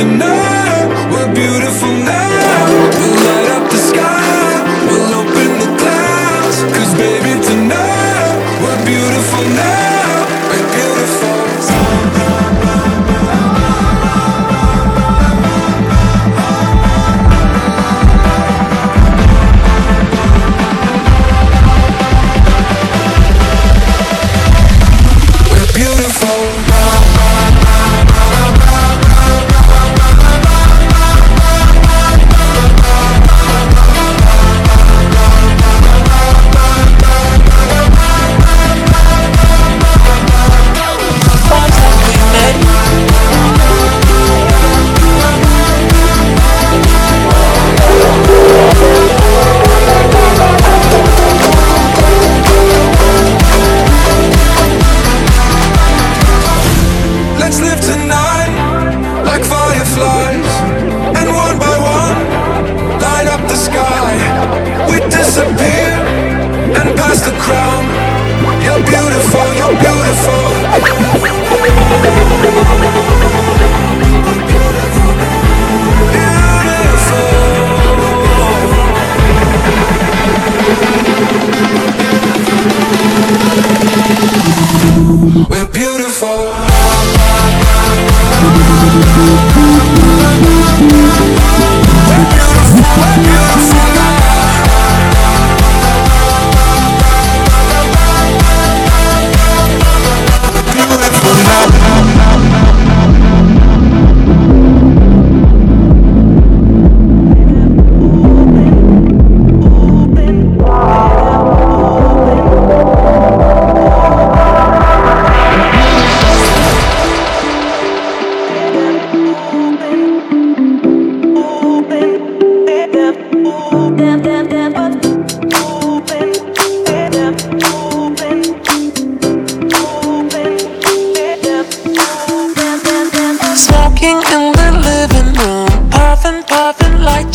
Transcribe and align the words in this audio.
tonight. 0.00 1.10
We're 1.12 1.34
beautiful. 1.34 1.99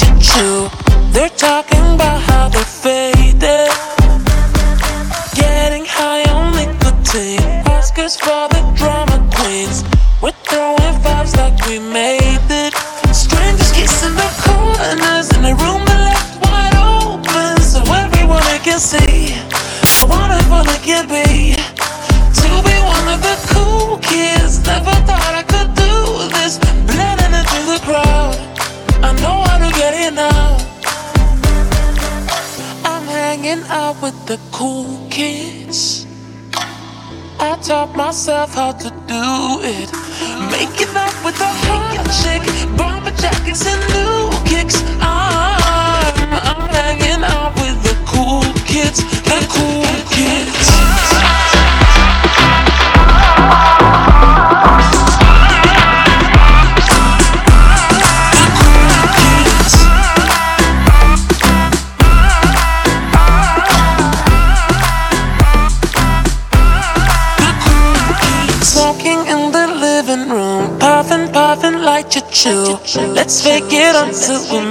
Out 0.04 0.16
with 0.18 1.14
the 1.14 1.30
cool 1.40 1.64
kids. 1.64 1.75
Let's 73.36 73.44
fake 73.44 73.63
it 73.74 73.96
until 73.98 74.44
we 74.50 74.64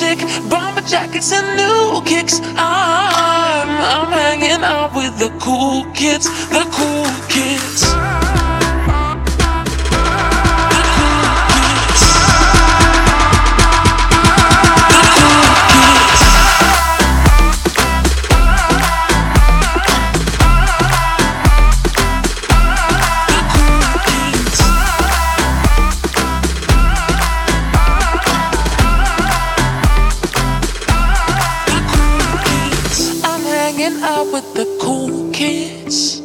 chick, 0.00 0.18
bomber 0.48 0.80
jackets 0.80 1.30
and 1.30 1.46
new 1.60 2.00
kicks. 2.06 2.40
I'm, 2.56 3.68
I'm 3.68 4.10
hanging 4.10 4.64
out 4.64 4.94
with 4.94 5.18
the 5.18 5.28
cool 5.38 5.84
kids, 5.92 6.24
the 6.48 6.64
cool 6.72 7.04
kids. 7.28 7.49
with 34.40 34.54
the 34.54 34.78
cool 34.80 35.30
kids. 35.32 36.22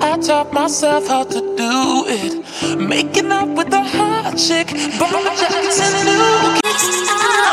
I 0.00 0.18
taught 0.18 0.52
myself 0.52 1.08
how 1.08 1.24
to 1.24 1.40
do 1.56 2.04
it. 2.06 2.78
Making 2.78 3.32
up 3.32 3.48
with 3.48 3.70
the 3.70 3.82
hot 3.82 4.36
chick, 4.36 4.68
Bob 4.98 5.24
Jackson, 5.36 5.92
Lucas. 6.06 6.84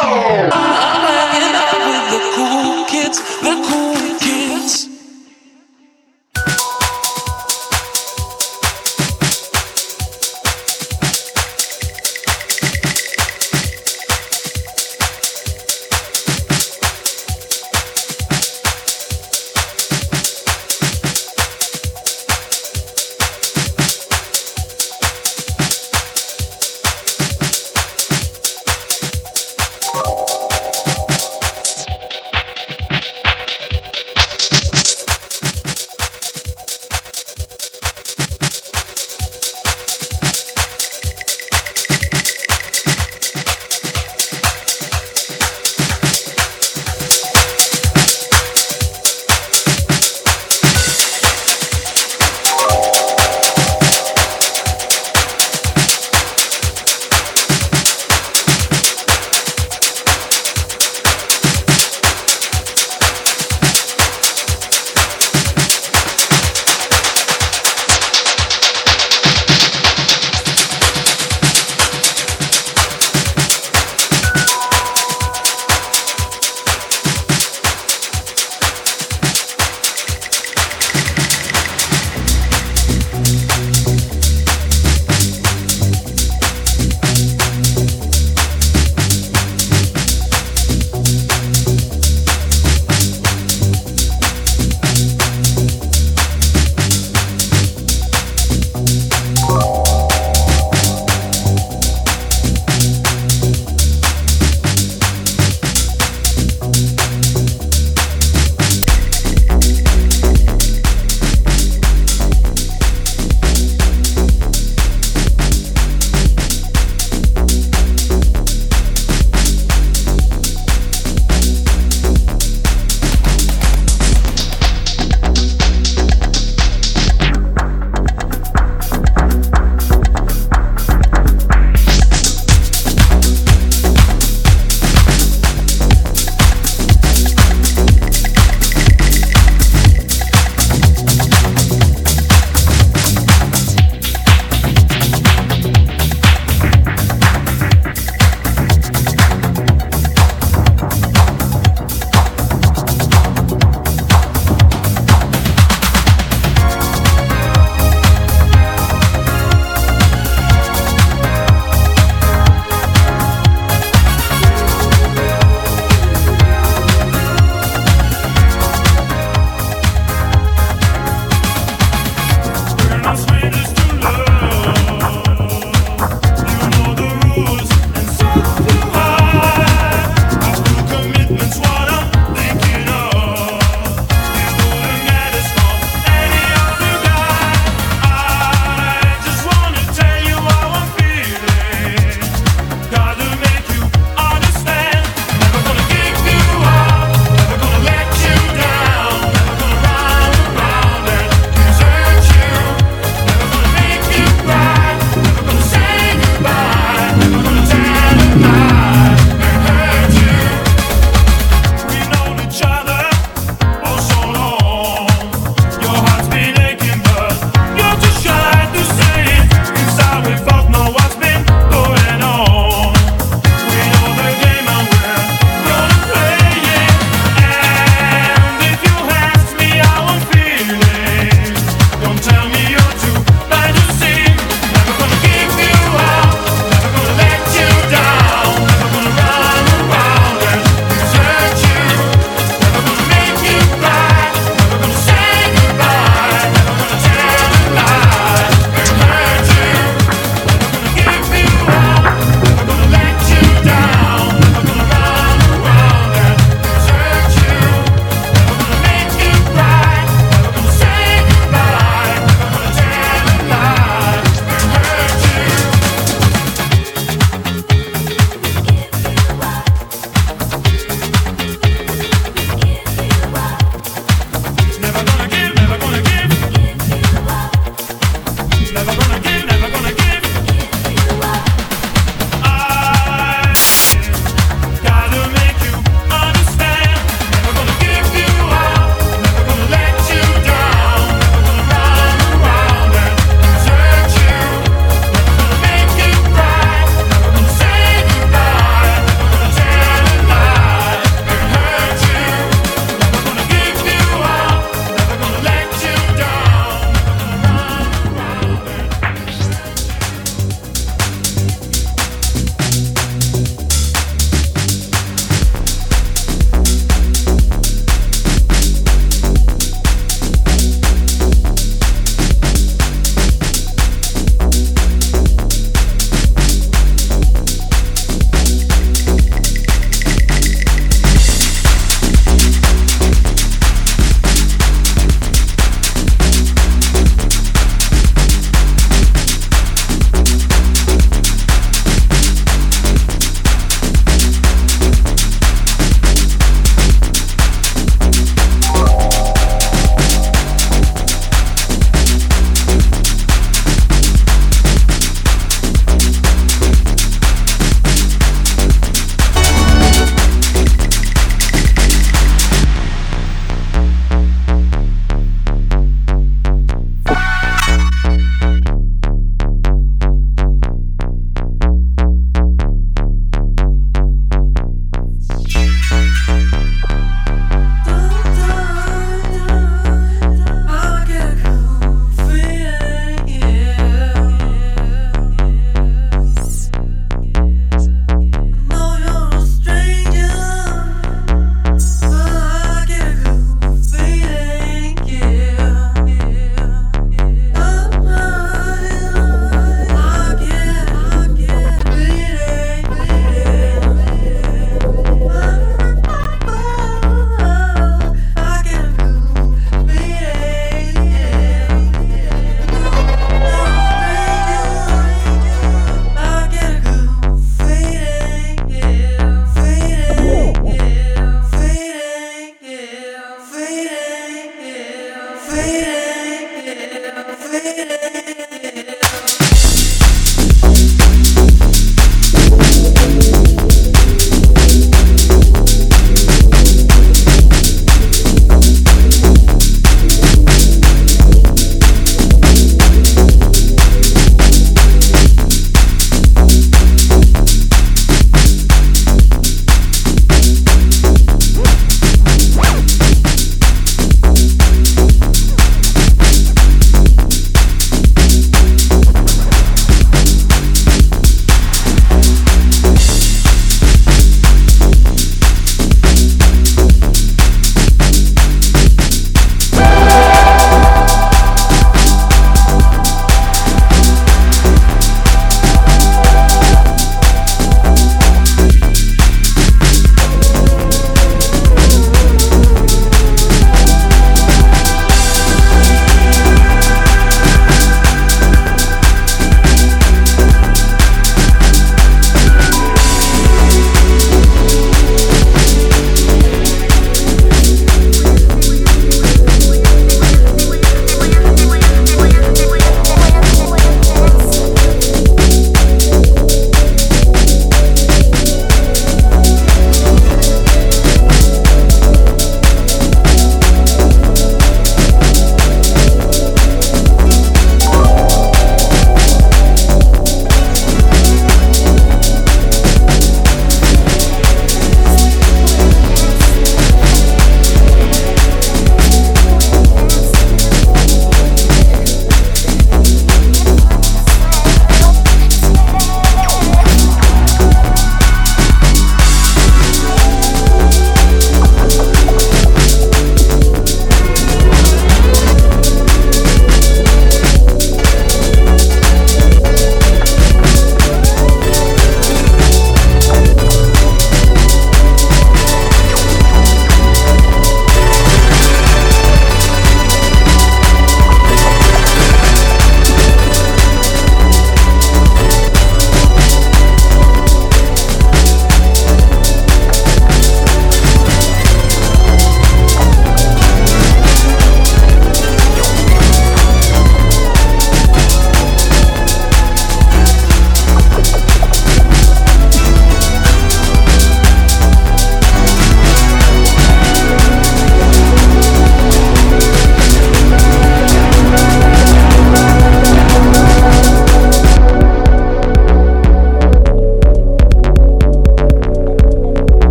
Oh. 0.00 0.48
Uh, 0.52 1.27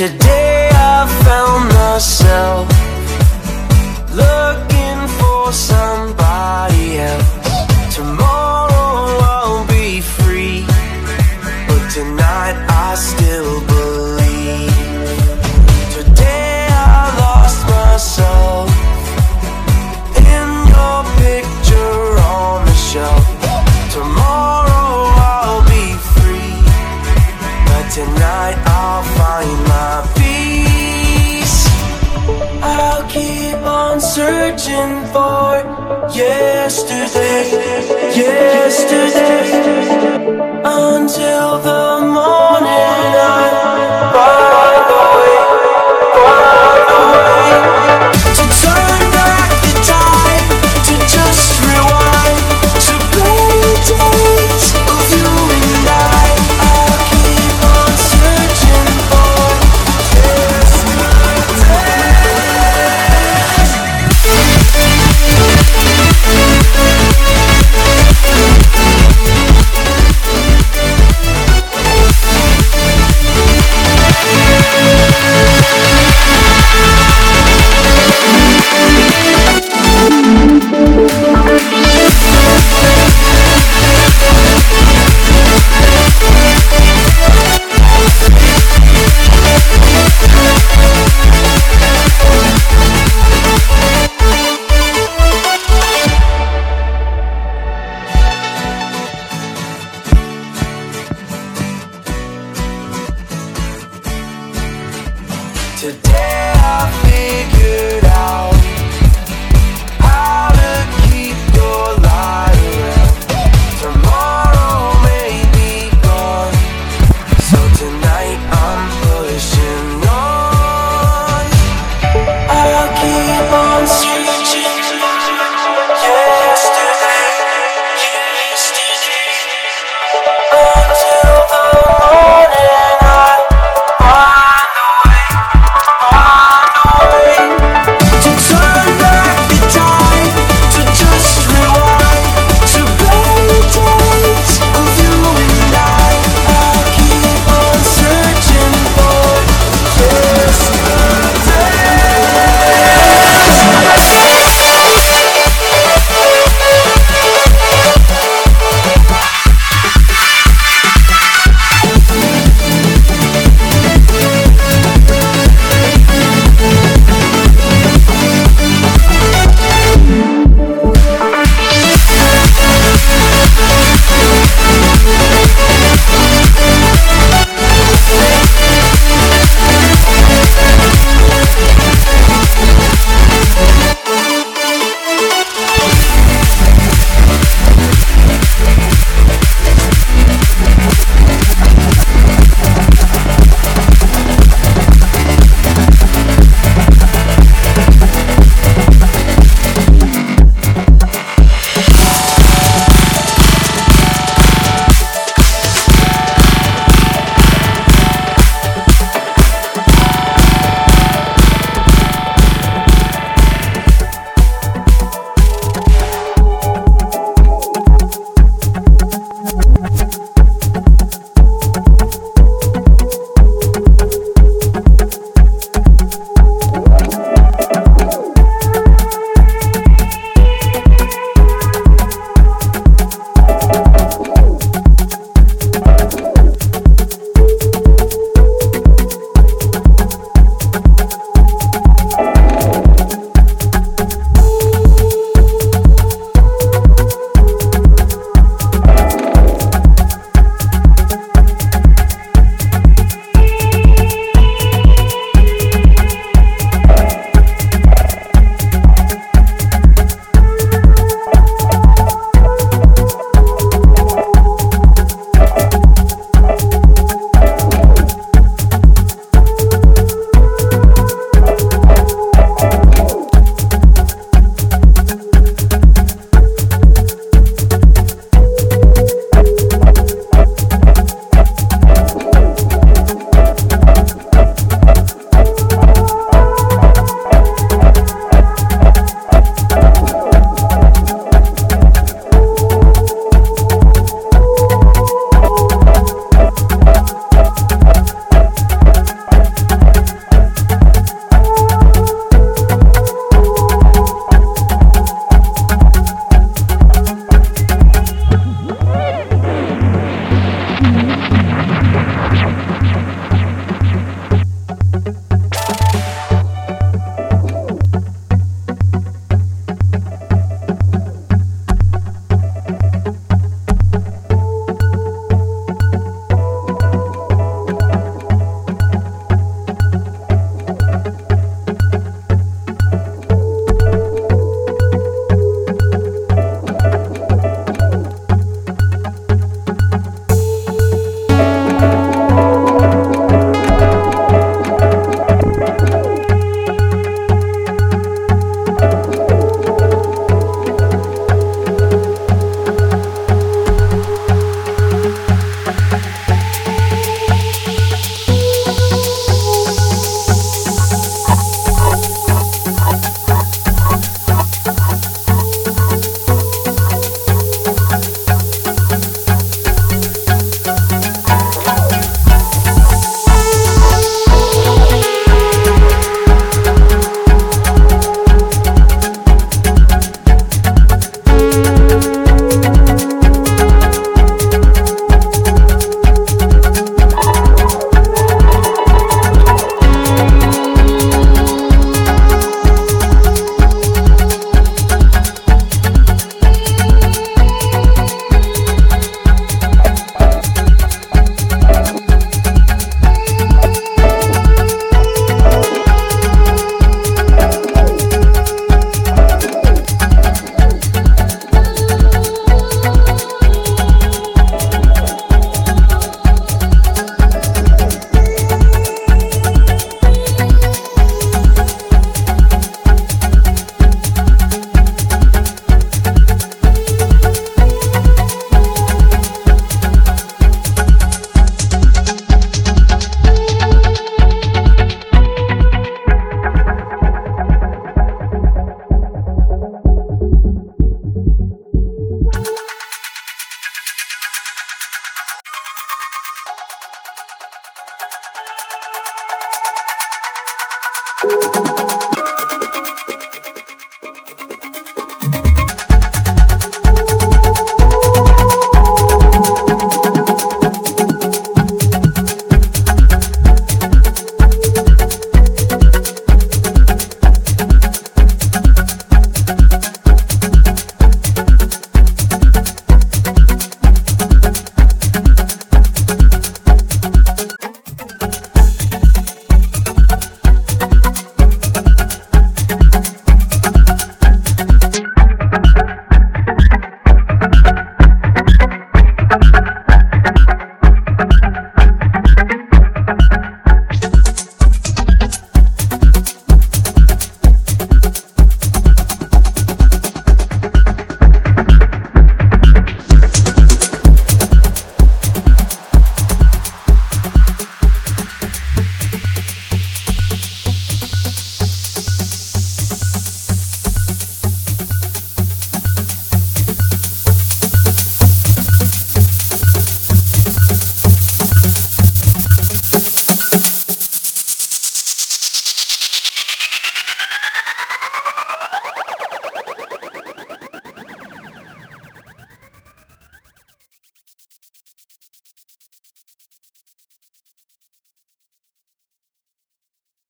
today 0.00 0.70
I 0.72 1.06
found 1.24 1.68
myself 1.74 2.79